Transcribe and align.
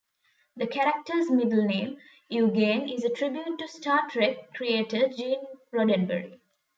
The 0.55 0.65
character's 0.65 1.29
middle 1.29 1.63
name, 1.63 1.99
"Eugene", 2.27 2.89
is 2.89 3.05
a 3.05 3.09
tribute 3.11 3.59
to 3.59 3.67
"Star 3.67 4.09
Trek" 4.09 4.51
creator 4.51 5.07
Gene 5.09 5.45
Roddenberry. 5.71 6.39